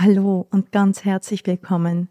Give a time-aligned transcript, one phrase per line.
[0.00, 2.08] Hallo und ganz herzlich willkommen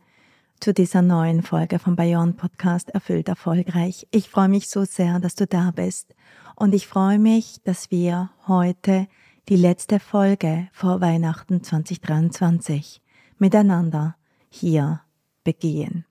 [0.59, 4.05] zu dieser neuen Folge vom Bayern Podcast Erfüllt Erfolgreich.
[4.11, 6.13] Ich freue mich so sehr, dass du da bist
[6.57, 9.07] und ich freue mich, dass wir heute
[9.47, 13.01] die letzte Folge vor Weihnachten 2023
[13.37, 14.17] miteinander
[14.49, 14.99] hier
[15.45, 16.03] begehen.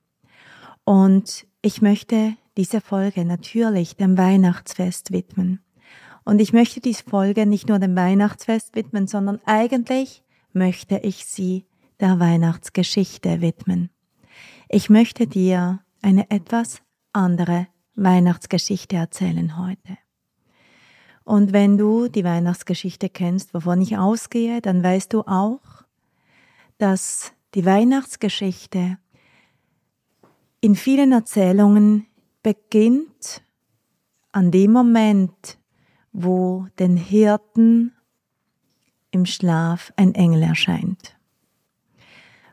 [0.85, 5.61] Und ich möchte diese Folge natürlich dem Weihnachtsfest widmen.
[6.25, 10.23] Und ich möchte diese Folge nicht nur dem Weihnachtsfest widmen, sondern eigentlich
[10.57, 11.67] möchte ich sie
[12.01, 13.91] der Weihnachtsgeschichte widmen.
[14.69, 16.83] Ich möchte dir eine etwas
[17.13, 19.99] andere Weihnachtsgeschichte erzählen heute.
[21.25, 25.61] Und wenn du die Weihnachtsgeschichte kennst, wovon ich ausgehe, dann weißt du auch,
[26.79, 28.99] dass die Weihnachtsgeschichte
[30.61, 32.07] in vielen Erzählungen
[32.43, 33.43] beginnt
[34.33, 35.59] an dem Moment,
[36.13, 37.96] wo den Hirten
[39.17, 41.17] im Schlaf ein Engel erscheint.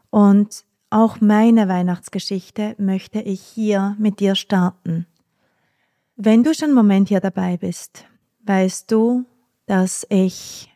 [0.09, 5.05] Und auch meine Weihnachtsgeschichte möchte ich hier mit dir starten.
[6.15, 8.05] Wenn du schon einen Moment hier dabei bist,
[8.45, 9.25] weißt du,
[9.65, 10.71] dass ich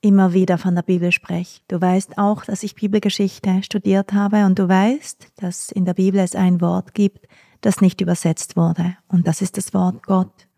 [0.00, 1.60] immer wieder von der Bibel spreche.
[1.68, 6.20] Du weißt auch, dass ich Bibelgeschichte studiert habe und du weißt, dass in der Bibel
[6.20, 7.26] es ein Wort gibt,
[7.60, 8.96] das nicht übersetzt wurde.
[9.08, 10.48] Und das ist das Wort Gott,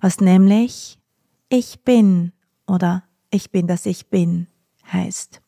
[0.00, 0.98] was nämlich
[1.48, 2.32] ich bin
[2.66, 4.46] oder ich bin, das ich bin
[4.92, 5.42] heißt.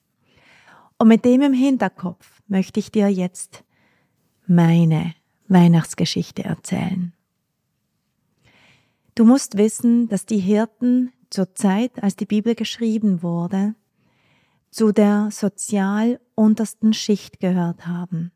[0.98, 3.64] Und mit dem im Hinterkopf möchte ich dir jetzt
[4.46, 5.14] meine
[5.48, 7.12] Weihnachtsgeschichte erzählen.
[9.14, 13.74] Du musst wissen, dass die Hirten zur Zeit, als die Bibel geschrieben wurde,
[14.70, 18.32] zu der sozial untersten Schicht gehört haben.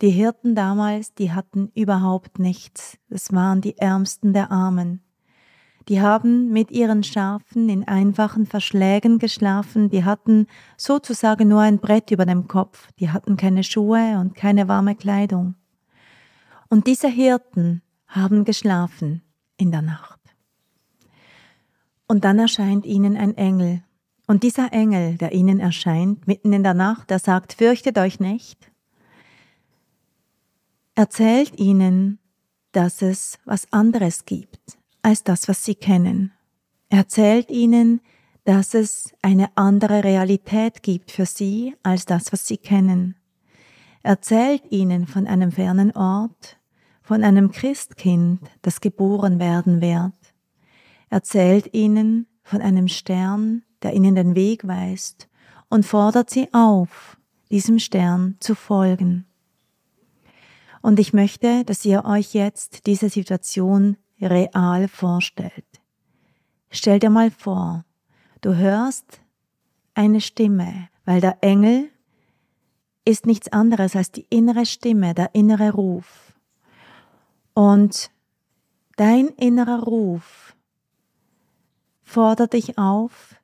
[0.00, 2.98] Die Hirten damals, die hatten überhaupt nichts.
[3.08, 5.02] Das waren die Ärmsten der Armen.
[5.88, 12.10] Die haben mit ihren Schafen in einfachen Verschlägen geschlafen, die hatten sozusagen nur ein Brett
[12.10, 15.56] über dem Kopf, die hatten keine Schuhe und keine warme Kleidung.
[16.68, 19.22] Und diese Hirten haben geschlafen
[19.56, 20.20] in der Nacht.
[22.06, 23.82] Und dann erscheint ihnen ein Engel.
[24.26, 28.70] Und dieser Engel, der ihnen erscheint, mitten in der Nacht, der sagt, fürchtet euch nicht,
[30.94, 32.20] erzählt ihnen,
[32.70, 36.32] dass es was anderes gibt als das, was sie kennen.
[36.88, 38.00] Er erzählt ihnen,
[38.44, 43.16] dass es eine andere Realität gibt für sie als das, was sie kennen.
[44.02, 46.58] Er erzählt ihnen von einem fernen Ort,
[47.02, 50.14] von einem Christkind, das geboren werden wird.
[51.08, 55.28] Er erzählt ihnen von einem Stern, der ihnen den Weg weist
[55.68, 57.16] und fordert sie auf,
[57.50, 59.26] diesem Stern zu folgen.
[60.80, 65.80] Und ich möchte, dass ihr euch jetzt diese Situation real vorstellt.
[66.70, 67.84] Stell dir mal vor,
[68.40, 69.20] du hörst
[69.94, 71.90] eine Stimme, weil der Engel
[73.04, 76.32] ist nichts anderes als die innere Stimme, der innere Ruf.
[77.54, 78.10] Und
[78.96, 80.56] dein innerer Ruf
[82.02, 83.34] fordert dich auf,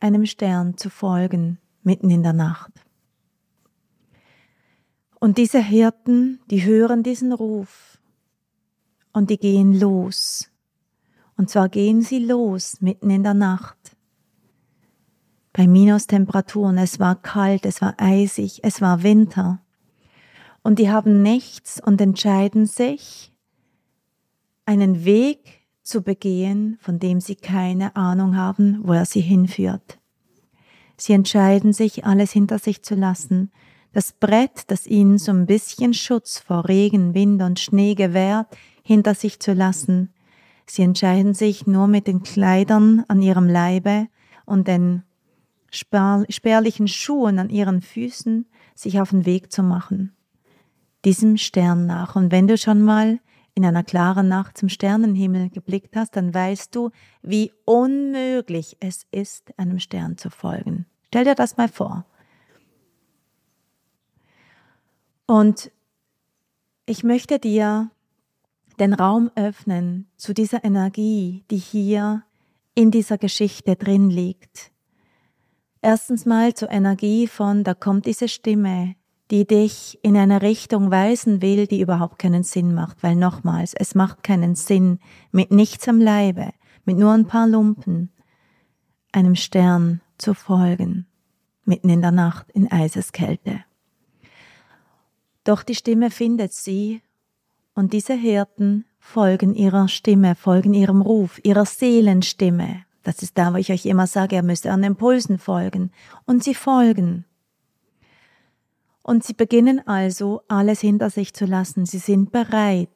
[0.00, 2.72] einem Stern zu folgen mitten in der Nacht.
[5.20, 7.91] Und diese Hirten, die hören diesen Ruf
[9.12, 10.50] und die gehen los.
[11.36, 13.96] Und zwar gehen sie los mitten in der Nacht.
[15.52, 19.60] Bei Minustemperaturen, es war kalt, es war eisig, es war Winter.
[20.62, 23.32] Und die haben nichts und entscheiden sich,
[24.64, 29.98] einen Weg zu begehen, von dem sie keine Ahnung haben, wo er sie hinführt.
[30.96, 33.50] Sie entscheiden sich, alles hinter sich zu lassen.
[33.92, 38.46] Das Brett, das ihnen so ein bisschen Schutz vor Regen, Wind und Schnee gewährt,
[38.82, 40.12] hinter sich zu lassen.
[40.66, 44.08] Sie entscheiden sich nur mit den Kleidern an ihrem Leibe
[44.44, 45.02] und den
[45.70, 50.14] spärlichen Schuhen an ihren Füßen sich auf den Weg zu machen,
[51.04, 52.14] diesem Stern nach.
[52.14, 53.20] Und wenn du schon mal
[53.54, 56.90] in einer klaren Nacht zum Sternenhimmel geblickt hast, dann weißt du,
[57.22, 60.86] wie unmöglich es ist, einem Stern zu folgen.
[61.08, 62.06] Stell dir das mal vor.
[65.26, 65.70] Und
[66.86, 67.90] ich möchte dir
[68.82, 72.24] den Raum öffnen zu dieser Energie, die hier
[72.74, 74.72] in dieser Geschichte drin liegt.
[75.80, 78.96] Erstens mal zur Energie von, da kommt diese Stimme,
[79.30, 83.94] die dich in eine Richtung weisen will, die überhaupt keinen Sinn macht, weil nochmals, es
[83.94, 84.98] macht keinen Sinn,
[85.30, 86.50] mit nichts am Leibe,
[86.84, 88.10] mit nur ein paar Lumpen,
[89.12, 91.06] einem Stern zu folgen,
[91.64, 93.62] mitten in der Nacht in Eiseskälte.
[95.44, 97.00] Doch die Stimme findet sie
[97.74, 102.84] und diese Hirten folgen ihrer Stimme, folgen ihrem Ruf, ihrer Seelenstimme.
[103.02, 105.90] Das ist da, wo ich euch immer sage, ihr müsst an Impulsen folgen.
[106.24, 107.24] Und sie folgen.
[109.02, 111.84] Und sie beginnen also, alles hinter sich zu lassen.
[111.86, 112.90] Sie sind bereit,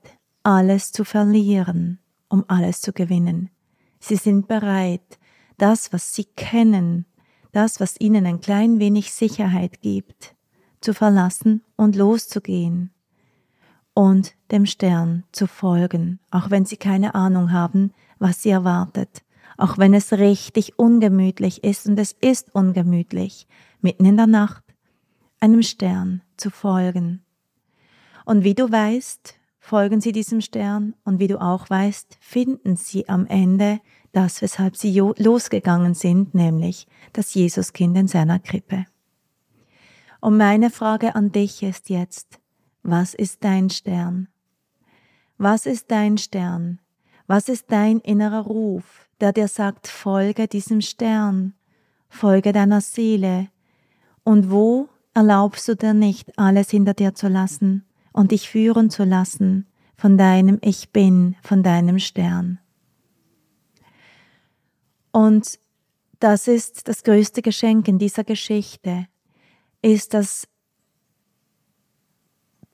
[0.45, 3.51] alles zu verlieren, um alles zu gewinnen.
[3.99, 5.19] Sie sind bereit,
[5.59, 7.07] das, was sie kennen,
[7.51, 10.37] das, was ihnen ein klein wenig Sicherheit gibt,
[10.81, 12.93] zu verlassen und loszugehen
[13.97, 19.23] und dem Stern zu folgen, auch wenn sie keine Ahnung haben, was sie erwartet,
[19.57, 23.49] auch wenn es richtig ungemütlich ist und es ist ungemütlich,
[23.81, 24.63] mitten in der Nacht
[25.41, 27.23] einem Stern zu folgen.
[28.27, 33.09] Und wie du weißt, folgen sie diesem Stern und wie du auch weißt, finden sie
[33.09, 33.81] am Ende
[34.13, 38.85] das, weshalb sie losgegangen sind, nämlich das Jesuskind in seiner Krippe.
[40.21, 42.41] Und meine Frage an dich ist jetzt,
[42.87, 44.29] was ist dein Stern?
[45.39, 46.79] Was ist dein Stern?
[47.27, 51.55] Was ist dein innerer Ruf, der dir sagt, folge diesem Stern,
[52.09, 53.49] folge deiner Seele?
[54.23, 59.03] Und wo erlaubst du dir nicht, alles hinter dir zu lassen und dich führen zu
[59.03, 59.67] lassen
[59.97, 62.61] von deinem Ich bin, von deinem Stern?
[65.11, 65.59] Und
[66.21, 69.09] das ist das größte Geschenk in dieser Geschichte,
[69.83, 70.47] ist das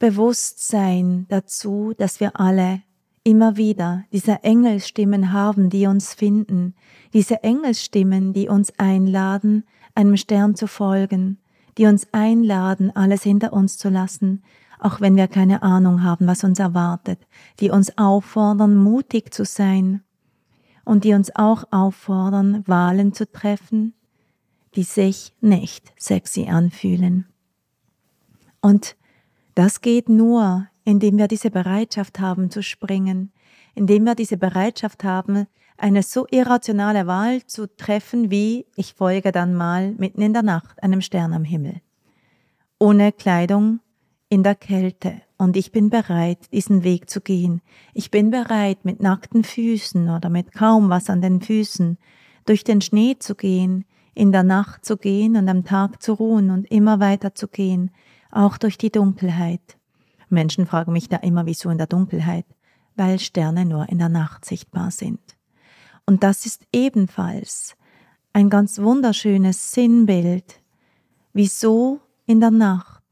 [0.03, 2.83] Bewusstsein dazu, dass wir alle
[3.23, 6.75] immer wieder diese Engelstimmen haben, die uns finden,
[7.13, 9.63] diese Engelstimmen, die uns einladen,
[9.95, 11.39] einem Stern zu folgen,
[11.79, 14.43] die uns einladen, alles hinter uns zu lassen,
[14.81, 17.21] auch wenn wir keine Ahnung haben, was uns erwartet,
[17.61, 20.03] die uns auffordern, mutig zu sein
[20.85, 23.95] und die uns auch auffordern, Wahlen zu treffen,
[24.75, 27.27] die sich nicht sexy anfühlen.
[28.61, 28.97] Und
[29.55, 33.33] das geht nur, indem wir diese Bereitschaft haben zu springen,
[33.75, 35.47] indem wir diese Bereitschaft haben,
[35.77, 40.83] eine so irrationale Wahl zu treffen wie ich folge dann mal mitten in der Nacht
[40.83, 41.81] einem Stern am Himmel.
[42.79, 43.81] Ohne Kleidung,
[44.29, 47.63] in der Kälte, und ich bin bereit, diesen Weg zu gehen.
[47.95, 51.99] Ich bin bereit, mit nackten Füßen oder mit kaum was an den Füßen
[52.47, 53.85] durch den Schnee zu gehen,
[54.15, 57.91] in der Nacht zu gehen und am Tag zu ruhen und immer weiter zu gehen,
[58.33, 59.79] auch durch die Dunkelheit.
[60.29, 62.47] Menschen fragen mich da immer, wieso in der Dunkelheit?
[62.97, 65.21] Weil Sterne nur in der Nacht sichtbar sind.
[66.07, 67.77] Und das ist ebenfalls
[68.33, 70.61] ein ganz wunderschönes Sinnbild.
[71.33, 73.03] Wieso in der Nacht?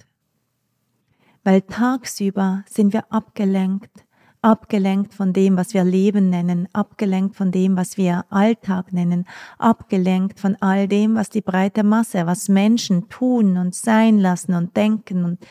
[1.44, 4.04] Weil tagsüber sind wir abgelenkt
[4.42, 9.26] abgelenkt von dem, was wir Leben nennen, abgelenkt von dem, was wir Alltag nennen,
[9.58, 14.76] abgelenkt von all dem, was die breite Masse, was Menschen tun und sein lassen und
[14.76, 15.46] denken und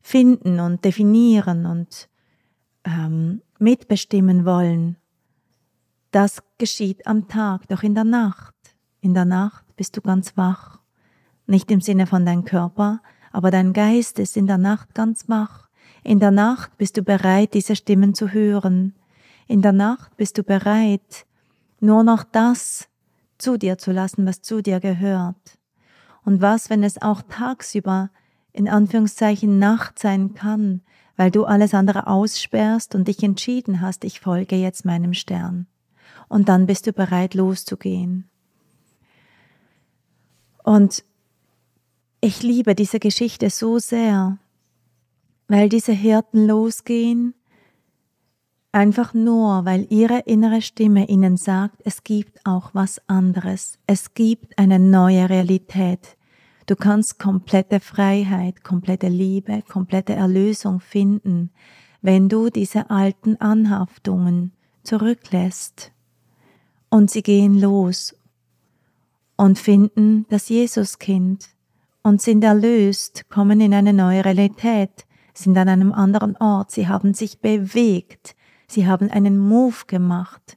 [0.00, 2.08] finden und definieren und
[2.84, 4.96] ähm, mitbestimmen wollen.
[6.10, 8.54] Das geschieht am Tag, doch in der Nacht.
[9.00, 10.78] In der Nacht bist du ganz wach.
[11.46, 13.02] Nicht im Sinne von deinem Körper,
[13.32, 15.67] aber dein Geist ist in der Nacht ganz wach.
[16.04, 18.94] In der Nacht bist du bereit, diese Stimmen zu hören.
[19.46, 21.26] In der Nacht bist du bereit,
[21.80, 22.88] nur noch das
[23.38, 25.58] zu dir zu lassen, was zu dir gehört.
[26.24, 28.10] Und was, wenn es auch tagsüber
[28.52, 30.82] in Anführungszeichen Nacht sein kann,
[31.16, 35.66] weil du alles andere aussperrst und dich entschieden hast, ich folge jetzt meinem Stern.
[36.28, 38.28] Und dann bist du bereit loszugehen.
[40.62, 41.04] Und
[42.20, 44.38] ich liebe diese Geschichte so sehr,
[45.48, 47.34] weil diese Hirten losgehen,
[48.70, 54.58] einfach nur, weil ihre innere Stimme ihnen sagt, es gibt auch was anderes, es gibt
[54.58, 56.16] eine neue Realität.
[56.66, 61.50] Du kannst komplette Freiheit, komplette Liebe, komplette Erlösung finden,
[62.02, 64.52] wenn du diese alten Anhaftungen
[64.82, 65.92] zurücklässt.
[66.90, 68.14] Und sie gehen los
[69.36, 71.48] und finden das Jesuskind
[72.02, 75.06] und sind erlöst, kommen in eine neue Realität,
[75.38, 78.34] sind an einem anderen Ort, sie haben sich bewegt,
[78.66, 80.56] sie haben einen Move gemacht.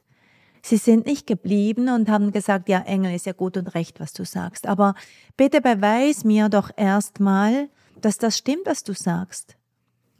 [0.64, 4.12] Sie sind nicht geblieben und haben gesagt, ja, Engel ist ja gut und recht, was
[4.12, 4.94] du sagst, aber
[5.36, 7.68] bitte beweis mir doch erstmal,
[8.00, 9.56] dass das stimmt, was du sagst.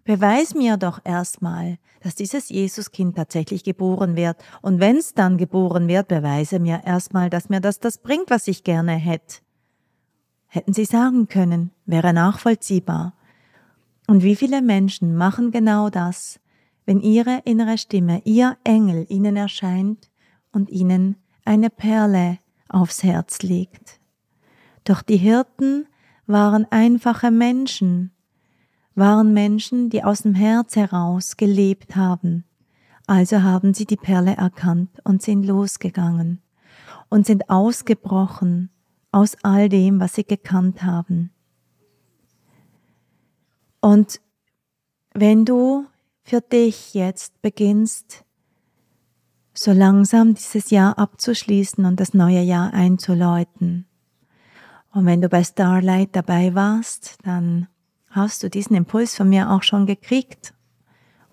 [0.04, 4.36] Beweis mir doch erstmal, dass dieses Jesuskind tatsächlich geboren wird.
[4.60, 8.48] Und wenn es dann geboren wird, beweise mir erstmal, dass mir das das bringt, was
[8.48, 9.36] ich gerne hätte.
[10.48, 13.14] Hätten sie sagen können, wäre nachvollziehbar.
[14.06, 16.40] Und wie viele Menschen machen genau das,
[16.84, 20.10] wenn ihre innere Stimme, ihr Engel ihnen erscheint
[20.52, 24.00] und ihnen eine Perle aufs Herz legt.
[24.84, 25.86] Doch die Hirten
[26.26, 28.12] waren einfache Menschen,
[28.94, 32.44] waren Menschen, die aus dem Herz heraus gelebt haben.
[33.06, 36.40] Also haben sie die Perle erkannt und sind losgegangen
[37.08, 38.70] und sind ausgebrochen
[39.10, 41.30] aus all dem, was sie gekannt haben.
[43.82, 44.20] Und
[45.12, 45.86] wenn du
[46.22, 48.24] für dich jetzt beginnst,
[49.52, 53.86] so langsam dieses Jahr abzuschließen und das neue Jahr einzuläuten.
[54.92, 57.66] Und wenn du bei Starlight dabei warst, dann
[58.08, 60.54] hast du diesen Impuls von mir auch schon gekriegt.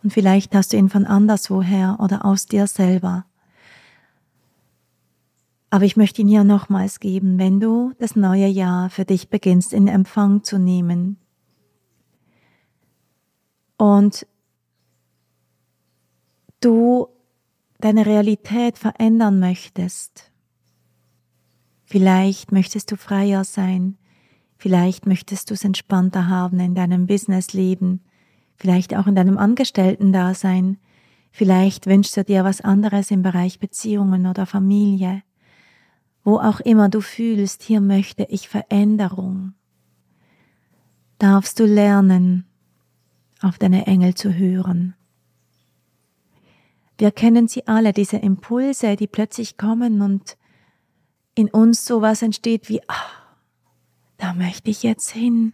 [0.02, 3.26] Und vielleicht hast du ihn von anderswoher oder aus dir selber.
[5.70, 9.72] Aber ich möchte ihn hier nochmals geben, wenn du das neue Jahr für dich beginnst
[9.72, 11.18] in Empfang zu nehmen.
[13.80, 14.28] Und
[16.60, 17.08] du
[17.80, 20.32] deine Realität verändern möchtest.
[21.86, 23.98] Vielleicht möchtest du freier sein,
[24.60, 28.02] Vielleicht möchtest du es entspannter haben in deinem Businessleben,
[28.58, 30.78] vielleicht auch in deinem Angestellten-Dasein.
[31.32, 35.24] Vielleicht wünschst du dir was anderes im Bereich Beziehungen oder Familie.
[36.26, 39.54] Wo auch immer du fühlst, hier möchte ich Veränderung.
[41.20, 42.44] Darfst du lernen,
[43.42, 44.96] auf deine Engel zu hören.
[46.98, 50.38] Wir kennen sie alle, diese Impulse, die plötzlich kommen und
[51.34, 53.22] in uns sowas entsteht wie, ach,
[54.18, 55.54] da möchte ich jetzt hin.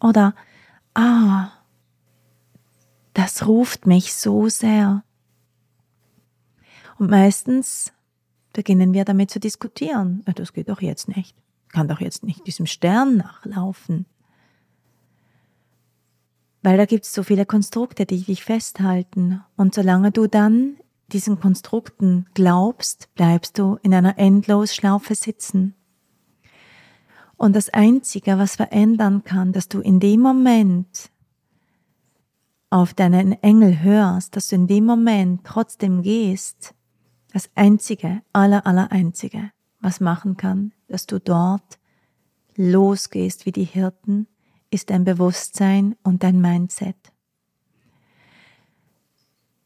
[0.00, 0.34] Oder,
[0.94, 1.52] ah,
[3.14, 5.04] das ruft mich so sehr.
[6.98, 7.92] Und meistens
[8.52, 10.24] beginnen wir damit zu diskutieren.
[10.34, 11.36] Das geht doch jetzt nicht.
[11.68, 14.06] Kann doch jetzt nicht diesem Stern nachlaufen.
[16.62, 19.42] Weil da gibt es so viele Konstrukte, die dich festhalten.
[19.56, 20.76] Und solange du dann
[21.12, 25.74] diesen Konstrukten glaubst, bleibst du in einer Endlosschlaufe sitzen.
[27.36, 31.10] Und das Einzige, was verändern kann, dass du in dem Moment
[32.68, 36.74] auf deinen Engel hörst, dass du in dem Moment trotzdem gehst,
[37.32, 39.50] das Einzige, aller, aller Einzige,
[39.80, 41.78] was machen kann, dass du dort
[42.56, 44.26] losgehst wie die Hirten,
[44.70, 46.96] ist dein Bewusstsein und dein Mindset.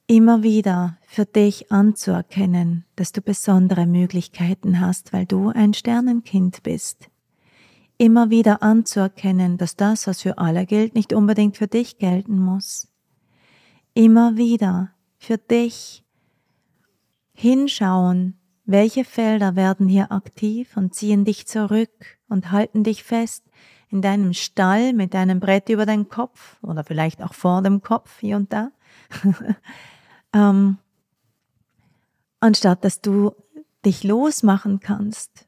[0.06, 7.08] Immer wieder für dich anzuerkennen, dass du besondere Möglichkeiten hast, weil du ein Sternenkind bist
[7.98, 12.88] immer wieder anzuerkennen, dass das, was für alle gilt, nicht unbedingt für dich gelten muss.
[13.94, 16.04] Immer wieder für dich
[17.32, 23.44] hinschauen, welche Felder werden hier aktiv und ziehen dich zurück und halten dich fest
[23.90, 28.20] in deinem Stall mit deinem Brett über den Kopf oder vielleicht auch vor dem Kopf
[28.20, 28.70] hier und da.
[30.32, 30.78] ähm,
[32.40, 33.34] anstatt dass du
[33.84, 35.46] dich losmachen kannst,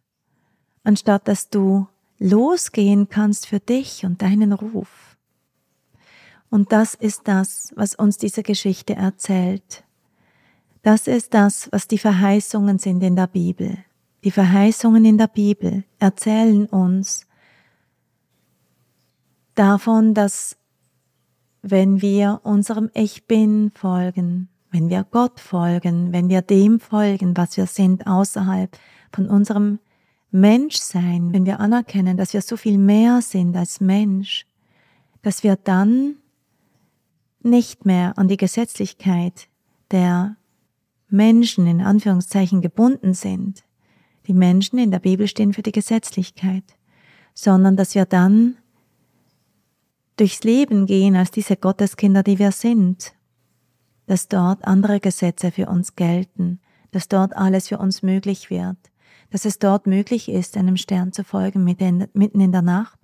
[0.84, 1.88] anstatt dass du
[2.18, 5.16] losgehen kannst für dich und deinen Ruf.
[6.50, 9.84] Und das ist das, was uns diese Geschichte erzählt.
[10.82, 13.78] Das ist das, was die Verheißungen sind in der Bibel.
[14.22, 17.25] Die Verheißungen in der Bibel erzählen uns
[19.58, 20.56] davon, dass
[21.62, 27.56] wenn wir unserem Ich Bin folgen, wenn wir Gott folgen, wenn wir dem folgen, was
[27.56, 28.76] wir sind außerhalb
[29.12, 29.78] von unserem
[30.30, 34.46] Mensch sein, wenn wir anerkennen, dass wir so viel mehr sind als Mensch,
[35.22, 36.16] dass wir dann
[37.42, 39.48] nicht mehr an die Gesetzlichkeit
[39.90, 40.36] der
[41.08, 43.64] Menschen in Anführungszeichen gebunden sind.
[44.26, 46.64] Die Menschen in der Bibel stehen für die Gesetzlichkeit,
[47.32, 48.56] sondern dass wir dann
[50.16, 53.14] durchs Leben gehen als diese Gotteskinder, die wir sind,
[54.06, 58.78] dass dort andere Gesetze für uns gelten, dass dort alles für uns möglich wird,
[59.30, 62.98] dass es dort möglich ist, einem Stern zu folgen mitten in der Nacht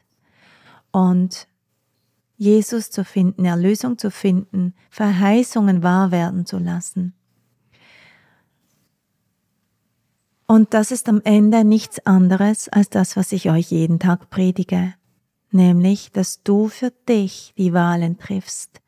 [0.91, 1.49] und
[2.37, 7.15] Jesus zu finden, Erlösung zu finden, Verheißungen wahr werden zu lassen.
[10.47, 14.95] Und das ist am Ende nichts anderes als das, was ich euch jeden Tag predige.
[15.53, 18.81] Nämlich, dass du für dich die Wahlen triffst,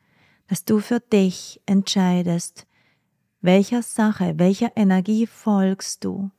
[0.49, 2.67] dass du für dich entscheidest,
[3.41, 6.31] welcher Sache, welcher Energie folgst du.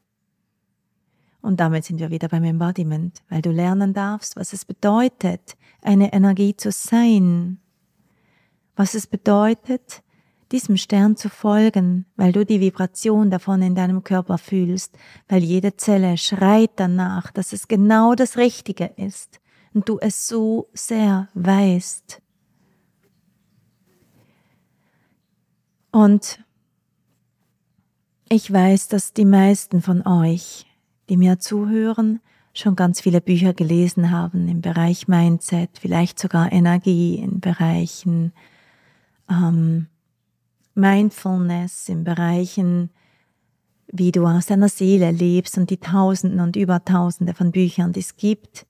[1.41, 6.12] Und damit sind wir wieder beim Embodiment, weil du lernen darfst, was es bedeutet, eine
[6.12, 7.60] Energie zu sein,
[8.75, 10.01] was es bedeutet,
[10.51, 15.75] diesem Stern zu folgen, weil du die Vibration davon in deinem Körper fühlst, weil jede
[15.75, 19.39] Zelle schreit danach, dass es genau das Richtige ist
[19.75, 22.22] und du es so sehr weißt.
[25.91, 26.39] Und
[28.29, 30.65] ich weiß, dass die meisten von euch,
[31.10, 32.22] die mir zuhören,
[32.53, 38.32] schon ganz viele Bücher gelesen haben im Bereich Mindset, vielleicht sogar Energie in Bereichen
[39.29, 39.88] ähm,
[40.74, 42.91] Mindfulness, in Bereichen,
[43.88, 48.15] wie du aus deiner Seele lebst und die Tausenden und Übertausende von Büchern, die es
[48.15, 48.65] gibt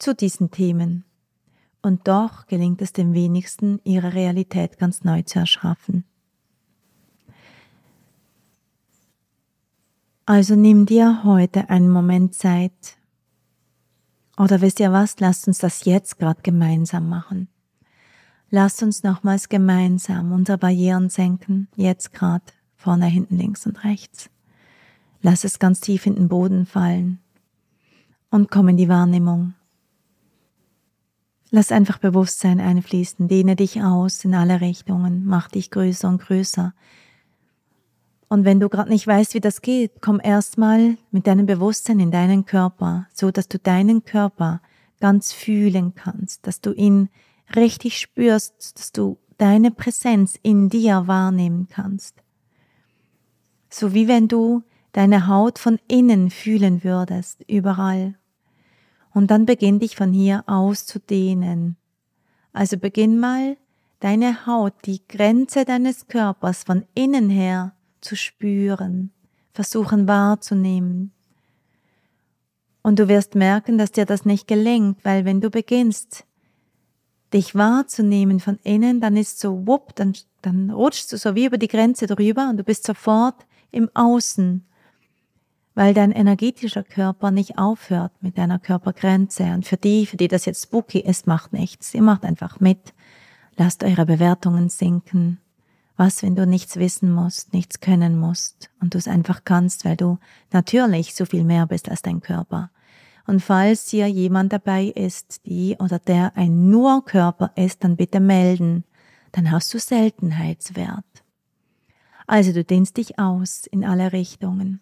[0.00, 1.04] zu diesen Themen.
[1.82, 6.04] Und doch gelingt es dem wenigsten, ihre Realität ganz neu zu erschaffen.
[10.26, 12.96] Also nimm dir heute einen Moment Zeit.
[14.36, 17.48] Oder wisst ihr was, lasst uns das jetzt gerade gemeinsam machen.
[18.50, 22.44] Lasst uns nochmals gemeinsam unsere Barrieren senken, jetzt gerade,
[22.76, 24.30] vorne, hinten, links und rechts.
[25.22, 27.18] Lass es ganz tief in den Boden fallen
[28.30, 29.54] und komm in die Wahrnehmung.
[31.50, 36.74] Lass einfach Bewusstsein einfließen, dehne dich aus in alle Richtungen, mach dich größer und größer.
[38.28, 42.12] Und wenn du gerade nicht weißt, wie das geht, komm erstmal mit deinem Bewusstsein in
[42.12, 44.62] deinen Körper, so dass du deinen Körper
[45.00, 47.08] ganz fühlen kannst, dass du ihn
[47.56, 52.22] richtig spürst, dass du deine Präsenz in dir wahrnehmen kannst.
[53.68, 58.19] So wie wenn du deine Haut von innen fühlen würdest, überall.
[59.12, 61.76] Und dann beginn dich von hier aus zu dehnen.
[62.52, 63.56] Also beginn mal
[64.00, 69.10] deine Haut, die Grenze deines Körpers von innen her zu spüren,
[69.52, 71.12] versuchen wahrzunehmen.
[72.82, 76.24] Und du wirst merken, dass dir das nicht gelingt, weil wenn du beginnst,
[77.32, 81.58] dich wahrzunehmen von innen, dann ist so, wupp, dann, dann rutschst du so wie über
[81.58, 84.64] die Grenze drüber und du bist sofort im Außen,
[85.74, 89.44] weil dein energetischer Körper nicht aufhört mit deiner Körpergrenze.
[89.54, 91.94] Und für die, für die das jetzt spooky ist, macht nichts.
[91.94, 92.92] Ihr macht einfach mit.
[93.56, 95.38] Lasst eure Bewertungen sinken.
[95.96, 99.96] Was, wenn du nichts wissen musst, nichts können musst und du es einfach kannst, weil
[99.96, 100.18] du
[100.50, 102.70] natürlich so viel mehr bist als dein Körper.
[103.26, 108.18] Und falls hier jemand dabei ist, die oder der ein nur Körper ist, dann bitte
[108.18, 108.84] melden.
[109.32, 111.04] Dann hast du Seltenheitswert.
[112.26, 114.80] Also du dehnst dich aus in alle Richtungen.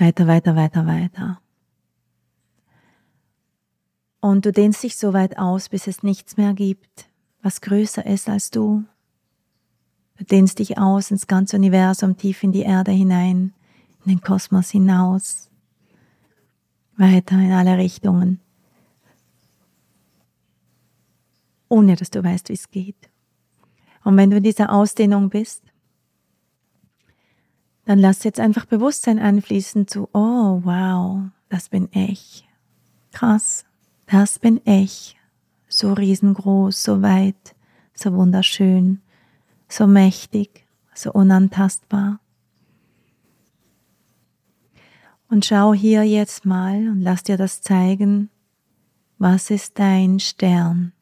[0.00, 1.40] Weiter, weiter, weiter, weiter.
[4.20, 7.10] Und du dehnst dich so weit aus, bis es nichts mehr gibt,
[7.42, 8.84] was größer ist als du.
[10.16, 13.52] Du dehnst dich aus ins ganze Universum, tief in die Erde hinein,
[14.04, 15.50] in den Kosmos hinaus
[16.96, 18.40] weiter in alle Richtungen,
[21.68, 23.10] ohne dass du weißt, wie es geht.
[24.02, 25.69] Und wenn du in dieser Ausdehnung bist,
[27.90, 32.48] dann lass jetzt einfach Bewusstsein einfließen zu, oh wow, das bin ich.
[33.10, 33.64] Krass,
[34.06, 35.16] das bin ich.
[35.68, 37.56] So riesengroß, so weit,
[37.92, 39.02] so wunderschön,
[39.68, 42.20] so mächtig, so unantastbar.
[45.28, 48.30] Und schau hier jetzt mal und lass dir das zeigen,
[49.18, 50.92] was ist dein Stern?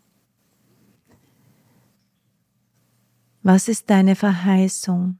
[3.42, 5.18] Was ist deine Verheißung?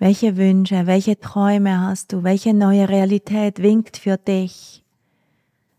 [0.00, 2.22] Welche Wünsche, welche Träume hast du?
[2.22, 4.82] Welche neue Realität winkt für dich?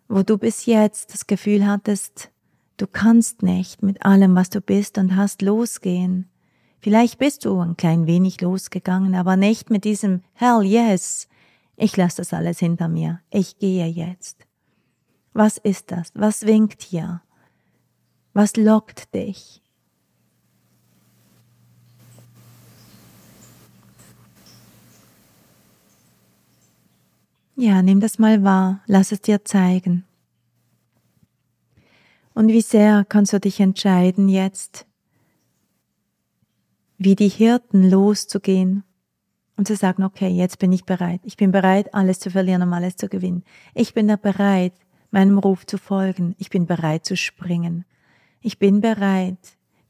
[0.07, 2.29] Wo du bis jetzt das Gefühl hattest,
[2.77, 6.29] du kannst nicht mit allem, was du bist und hast losgehen.
[6.81, 11.27] Vielleicht bist du ein klein wenig losgegangen, aber nicht mit diesem Hell yes,
[11.75, 13.21] ich lasse das alles hinter mir.
[13.31, 14.45] Ich gehe jetzt.
[15.33, 16.11] Was ist das?
[16.13, 17.23] Was winkt hier?
[18.33, 19.63] Was lockt dich?
[27.61, 30.03] Ja, nimm das mal wahr, lass es dir zeigen.
[32.33, 34.87] Und wie sehr kannst du dich entscheiden jetzt,
[36.97, 38.83] wie die Hirten loszugehen
[39.57, 41.21] und zu sagen, okay, jetzt bin ich bereit.
[41.23, 43.43] Ich bin bereit, alles zu verlieren, um alles zu gewinnen.
[43.75, 44.73] Ich bin da bereit,
[45.11, 46.33] meinem Ruf zu folgen.
[46.39, 47.85] Ich bin bereit zu springen.
[48.41, 49.37] Ich bin bereit,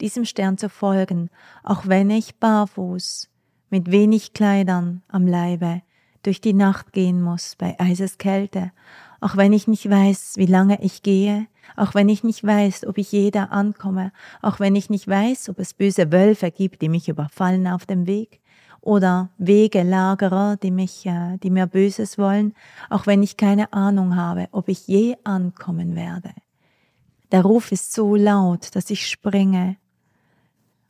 [0.01, 1.29] diesem Stern zu folgen,
[1.63, 3.29] auch wenn ich barfuß,
[3.69, 5.84] mit wenig Kleidern am Leibe,
[6.23, 8.71] durch die Nacht gehen muss bei Eiseskälte,
[9.19, 12.97] auch wenn ich nicht weiß, wie lange ich gehe, auch wenn ich nicht weiß, ob
[12.97, 17.07] ich jeder ankomme, auch wenn ich nicht weiß, ob es böse Wölfe gibt, die mich
[17.07, 18.41] überfallen auf dem Weg,
[18.81, 22.53] oder Wegelagerer, die mich, äh, die mir Böses wollen,
[22.89, 26.31] auch wenn ich keine Ahnung habe, ob ich je ankommen werde.
[27.31, 29.77] Der Ruf ist so laut, dass ich springe.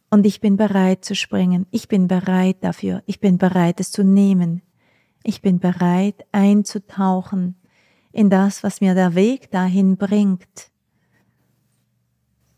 [0.09, 1.67] Und ich bin bereit zu springen.
[1.71, 3.03] Ich bin bereit dafür.
[3.05, 4.61] Ich bin bereit, es zu nehmen.
[5.23, 7.55] Ich bin bereit, einzutauchen
[8.11, 10.71] in das, was mir der Weg dahin bringt.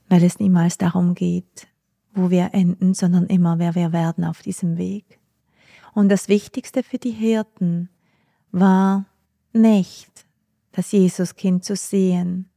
[0.10, 1.68] Weil es niemals darum geht,
[2.14, 5.20] wo wir enden, sondern immer, wer wir werden auf diesem Weg.
[5.94, 7.90] Und das Wichtigste für die Hirten
[8.52, 9.06] war
[9.52, 10.26] nicht,
[10.72, 12.50] das Jesuskind zu sehen.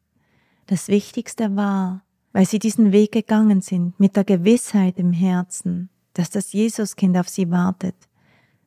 [0.66, 6.30] Das Wichtigste war, weil sie diesen Weg gegangen sind, mit der Gewissheit im Herzen, dass
[6.30, 7.96] das Jesuskind auf sie wartet,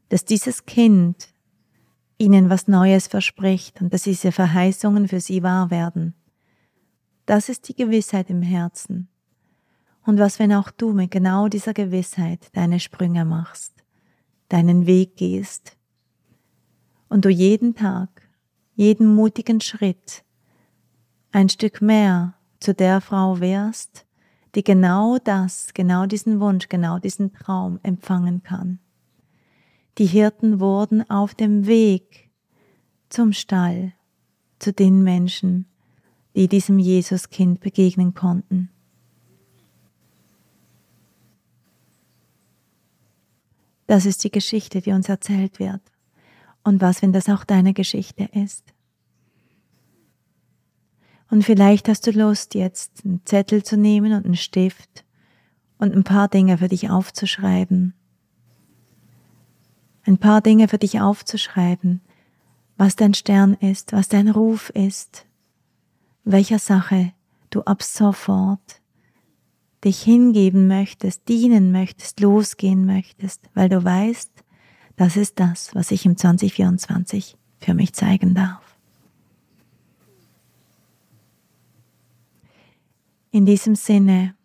[0.10, 1.30] dass dieses Kind
[2.18, 6.14] ihnen was Neues verspricht und dass diese Verheißungen für sie wahr werden.
[7.26, 9.08] Das ist die Gewissheit im Herzen.
[10.06, 13.80] Und was, wenn auch du mit genau dieser Gewissheit deine Sprünge machst?
[14.50, 15.78] deinen Weg gehst
[17.08, 18.10] und du jeden Tag,
[18.76, 20.24] jeden mutigen Schritt
[21.32, 24.06] ein Stück mehr zu der Frau wärst,
[24.56, 28.80] die genau das, genau diesen Wunsch, genau diesen Traum empfangen kann.
[30.00, 32.30] Die Hirten wurden auf dem Weg
[33.10, 33.92] zum Stall
[34.58, 35.66] zu den Menschen,
[36.38, 38.70] die diesem Jesuskind begegnen konnten.
[43.88, 45.82] Das ist die Geschichte, die uns erzählt wird.
[46.64, 48.64] Und was, wenn das auch deine Geschichte ist?
[51.30, 55.04] Und vielleicht hast du Lust, jetzt einen Zettel zu nehmen und einen Stift
[55.78, 57.99] und ein paar Dinge für dich aufzuschreiben.
[60.06, 62.02] Ein paar Dinge für dich aufzuschreiben,
[62.78, 65.26] was dein Stern ist, was dein Ruf ist,
[66.24, 67.14] welcher Sache
[67.50, 68.82] du ab sofort
[69.84, 74.32] dich hingeben möchtest, dienen möchtest, losgehen möchtest, weil du weißt,
[74.98, 78.70] das ist das, was ich im 2024 für mich zeigen darf.
[83.32, 84.36] In diesem Sinne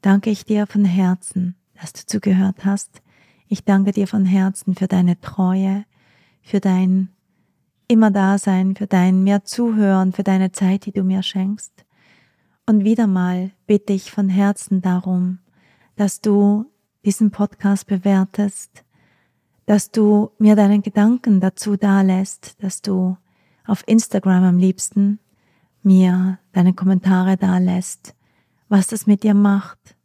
[0.00, 3.02] danke ich dir von Herzen, dass du zugehört hast.
[3.50, 5.86] Ich danke dir von Herzen für deine Treue,
[6.42, 7.08] für dein
[7.88, 11.86] immer Dasein, für dein mir Zuhören, für deine Zeit, die du mir schenkst.
[12.66, 15.38] Und wieder mal bitte ich von Herzen darum,
[15.96, 16.66] dass du
[17.06, 18.84] diesen Podcast bewertest,
[19.64, 23.16] dass du mir deinen Gedanken dazu dalässt, dass du
[23.66, 25.20] auf Instagram am liebsten
[25.82, 28.14] mir deine Kommentare dalässt,
[28.68, 29.96] was das mit dir macht,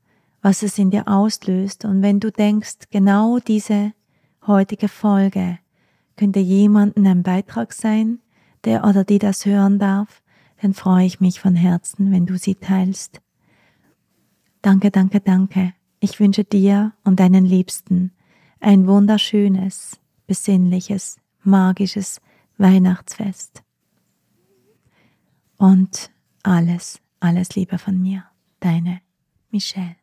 [0.44, 1.86] was es in dir auslöst.
[1.86, 3.94] Und wenn du denkst, genau diese
[4.46, 5.58] heutige Folge
[6.18, 8.20] könnte jemanden ein Beitrag sein,
[8.66, 10.22] der oder die das hören darf,
[10.62, 13.22] dann freue ich mich von Herzen, wenn du sie teilst.
[14.62, 15.74] Danke, danke, danke.
[16.00, 18.12] Ich wünsche dir und deinen Liebsten
[18.60, 22.22] ein wunderschönes, besinnliches, magisches
[22.58, 23.64] Weihnachtsfest.
[25.58, 26.12] Und
[26.44, 28.26] alles, alles Liebe von mir,
[28.60, 29.02] deine
[29.50, 30.03] Michelle.